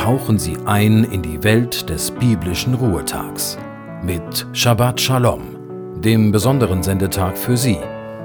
tauchen 0.00 0.38
Sie 0.38 0.56
ein 0.64 1.04
in 1.04 1.20
die 1.20 1.44
Welt 1.44 1.90
des 1.90 2.10
biblischen 2.10 2.72
Ruhetags 2.72 3.58
mit 4.02 4.46
Shabbat 4.54 4.98
Shalom, 4.98 6.00
dem 6.00 6.32
besonderen 6.32 6.82
Sendetag 6.82 7.36
für 7.36 7.54
Sie, 7.54 7.76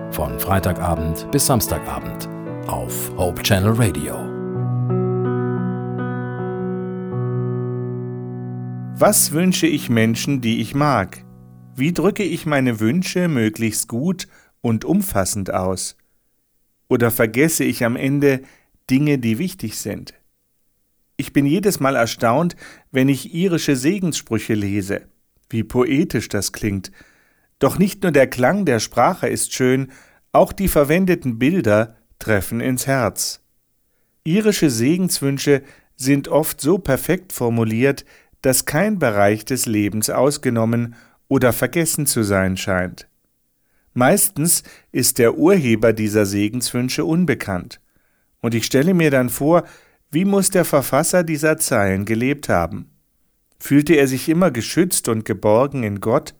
von 0.09 0.39
Freitagabend 0.39 1.29
bis 1.33 1.47
Samstagabend 1.47 2.29
auf 2.67 3.11
Hope 3.17 3.43
Channel 3.43 3.73
Radio. 3.73 4.15
Was 8.97 9.33
wünsche 9.33 9.67
ich 9.67 9.89
Menschen, 9.89 10.39
die 10.39 10.61
ich 10.61 10.75
mag? 10.75 11.25
Wie 11.75 11.91
drücke 11.91 12.23
ich 12.23 12.45
meine 12.45 12.79
Wünsche 12.79 13.27
möglichst 13.27 13.89
gut 13.89 14.29
und 14.61 14.85
umfassend 14.85 15.53
aus? 15.53 15.97
Oder 16.87 17.11
vergesse 17.11 17.65
ich 17.65 17.83
am 17.83 17.97
Ende 17.97 18.43
Dinge, 18.89 19.17
die 19.17 19.39
wichtig 19.39 19.77
sind? 19.77 20.13
Ich 21.17 21.33
bin 21.33 21.45
jedes 21.45 21.79
Mal 21.79 21.95
erstaunt, 21.95 22.55
wenn 22.91 23.09
ich 23.09 23.33
irische 23.33 23.75
Segenssprüche 23.75 24.53
lese. 24.53 25.03
Wie 25.49 25.63
poetisch 25.63 26.27
das 26.27 26.51
klingt. 26.51 26.91
Doch 27.59 27.77
nicht 27.77 28.03
nur 28.03 28.11
der 28.11 28.27
Klang 28.27 28.65
der 28.65 28.79
Sprache 28.79 29.27
ist 29.27 29.53
schön, 29.53 29.91
auch 30.31 30.51
die 30.51 30.67
verwendeten 30.67 31.39
Bilder 31.39 31.95
treffen 32.19 32.59
ins 32.59 32.87
Herz. 32.87 33.41
Irische 34.25 34.69
Segenswünsche 34.69 35.61
sind 35.95 36.27
oft 36.27 36.59
so 36.59 36.77
perfekt 36.77 37.31
formuliert, 37.31 38.05
dass 38.41 38.65
kein 38.65 38.99
Bereich 38.99 39.45
des 39.45 39.65
Lebens 39.65 40.09
ausgenommen 40.09 40.95
oder 41.27 41.53
vergessen 41.53 42.05
zu 42.05 42.23
sein 42.23 42.57
scheint. 42.57 43.07
Meistens 43.93 44.63
ist 44.91 45.19
der 45.19 45.37
Urheber 45.37 45.93
dieser 45.93 46.25
Segenswünsche 46.25 47.05
unbekannt. 47.05 47.79
Und 48.41 48.53
ich 48.53 48.65
stelle 48.65 48.93
mir 48.93 49.09
dann 49.09 49.29
vor, 49.29 49.63
wie 50.11 50.25
muss 50.25 50.49
der 50.49 50.65
Verfasser 50.65 51.23
dieser 51.23 51.57
Zeilen 51.57 52.05
gelebt 52.05 52.49
haben? 52.49 52.89
Fühlte 53.59 53.95
er 53.95 54.07
sich 54.07 54.29
immer 54.29 54.51
geschützt 54.51 55.07
und 55.07 55.25
geborgen 55.25 55.83
in 55.83 55.99
Gott? 55.99 56.35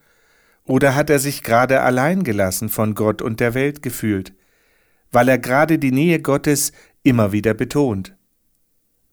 Oder 0.66 0.95
hat 0.95 1.09
er 1.09 1.19
sich 1.19 1.44
gerade 1.44 1.81
allein 1.81 2.23
gelassen 2.23 2.69
von 2.69 2.95
Gott 2.95 3.21
und 3.21 3.39
der 3.39 3.53
Welt 3.53 3.81
gefühlt, 3.81 4.33
weil 5.11 5.30
er 5.30 5.38
gerade 5.38 5.77
die 5.77 5.91
Nähe 5.91 6.21
Gottes 6.21 6.71
immer 7.03 7.31
wieder 7.31 7.53
betont? 7.53 8.16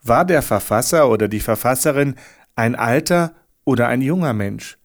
War 0.03 0.25
der 0.25 0.43
Verfasser 0.43 1.09
oder 1.09 1.29
die 1.29 1.41
Verfasserin 1.41 2.17
ein 2.57 2.75
alter 2.75 3.35
oder 3.65 3.89
ein 3.89 4.03
junger 4.03 4.33
Mensch? 4.33 4.79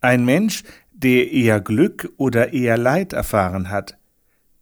Ein 0.00 0.24
Mensch, 0.24 0.62
der 0.92 1.32
eher 1.32 1.60
Glück 1.60 2.12
oder 2.16 2.52
eher 2.52 2.78
Leid 2.78 3.12
erfahren 3.12 3.70
hat? 3.70 3.98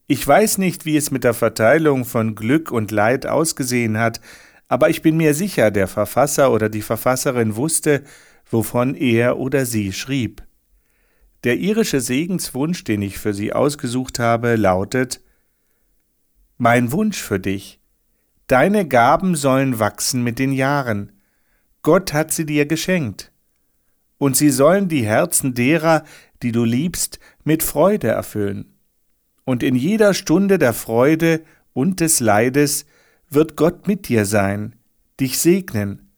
Ich 0.07 0.27
weiß 0.27 0.59
nicht, 0.59 0.85
wie 0.85 0.97
es 0.97 1.11
mit 1.11 1.25
der 1.25 1.35
Verteilung 1.35 2.05
von 2.05 2.35
Glück 2.35 2.71
und 2.71 2.91
Leid 2.91 3.27
ausgesehen 3.27 3.99
hat, 3.99 4.21
aber 4.69 4.89
ich 4.91 5.03
bin 5.03 5.17
mir 5.17 5.35
sicher, 5.35 5.71
der 5.71 5.87
Verfasser 5.87 6.51
oder 6.51 6.69
die 6.69 6.83
Verfasserin 6.83 7.57
wusste, 7.57 8.03
wovon 8.51 8.95
er 8.95 9.39
oder 9.39 9.67
sie 9.67 9.93
schrieb. 9.93 10.43
Der 11.45 11.59
irische 11.59 12.01
Segenswunsch, 12.01 12.85
den 12.85 13.03
ich 13.03 13.19
für 13.19 13.35
sie 13.35 13.53
ausgesucht 13.53 14.19
habe, 14.19 14.57
lautet 14.57 15.21
Mein 16.57 16.93
Wunsch 16.93 17.21
für 17.21 17.41
dich. 17.41 17.81
Deine 18.47 18.87
Gaben 18.87 19.35
sollen 19.35 19.79
wachsen 19.79 20.23
mit 20.23 20.39
den 20.39 20.53
Jahren. 20.53 21.13
Gott 21.83 22.13
hat 22.13 22.33
sie 22.33 22.47
dir 22.47 22.67
geschenkt. 22.67 23.33
Und 24.19 24.37
sie 24.37 24.51
sollen 24.51 24.89
die 24.89 25.05
Herzen 25.05 25.55
derer, 25.55 26.05
die 26.43 26.53
du 26.53 26.65
liebst, 26.65 27.19
mit 27.45 27.63
Freude 27.63 28.09
erfüllen. 28.09 28.72
Und 29.45 29.63
in 29.63 29.75
jeder 29.75 30.15
Stunde 30.15 30.59
der 30.59 30.73
Freude 30.73 31.43
und 31.73 32.01
des 32.01 32.21
Leides 32.21 32.87
wird 33.29 33.57
Gott 33.57 33.89
mit 33.89 34.09
dir 34.09 34.25
sein, 34.25 34.77
dich 35.19 35.39
segnen, 35.39 36.13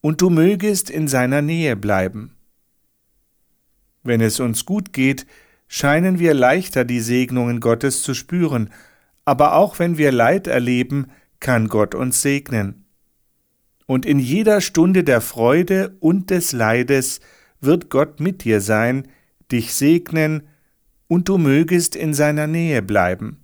und 0.00 0.20
du 0.20 0.30
mögest 0.30 0.90
in 0.90 1.08
seiner 1.08 1.42
Nähe 1.42 1.76
bleiben. 1.76 2.36
Wenn 4.02 4.20
es 4.20 4.40
uns 4.40 4.64
gut 4.64 4.92
geht, 4.92 5.26
scheinen 5.68 6.18
wir 6.18 6.34
leichter 6.34 6.84
die 6.84 7.00
Segnungen 7.00 7.60
Gottes 7.60 8.02
zu 8.02 8.14
spüren, 8.14 8.70
aber 9.24 9.54
auch 9.54 9.78
wenn 9.78 9.96
wir 9.96 10.12
Leid 10.12 10.46
erleben, 10.46 11.06
kann 11.40 11.68
Gott 11.68 11.94
uns 11.94 12.20
segnen. 12.20 12.84
Und 13.86 14.06
in 14.06 14.18
jeder 14.18 14.60
Stunde 14.60 15.04
der 15.04 15.20
Freude 15.20 15.96
und 16.00 16.30
des 16.30 16.52
Leides 16.52 17.20
wird 17.60 17.90
Gott 17.90 18.20
mit 18.20 18.44
dir 18.44 18.60
sein, 18.60 19.08
dich 19.50 19.74
segnen, 19.74 20.42
und 21.12 21.28
du 21.28 21.36
mögest 21.36 21.94
in 21.94 22.14
seiner 22.14 22.46
Nähe 22.46 22.80
bleiben. 22.80 23.36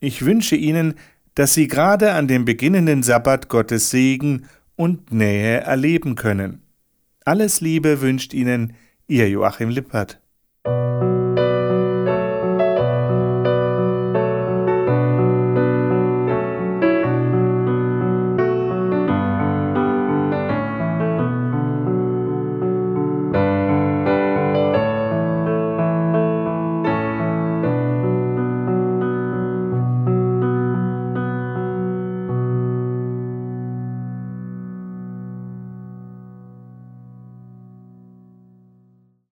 Ich 0.00 0.24
wünsche 0.24 0.56
Ihnen, 0.56 0.94
dass 1.34 1.52
sie 1.52 1.68
gerade 1.68 2.14
an 2.14 2.26
dem 2.26 2.46
beginnenden 2.46 3.02
Sabbat 3.02 3.50
Gottes 3.50 3.90
Segen 3.90 4.46
und 4.74 5.12
Nähe 5.12 5.60
erleben 5.60 6.14
können. 6.14 6.62
Alles 7.26 7.60
Liebe 7.60 8.00
wünscht 8.00 8.32
Ihnen 8.32 8.72
Ihr 9.06 9.28
Joachim 9.28 9.68
Lippert. 9.68 10.22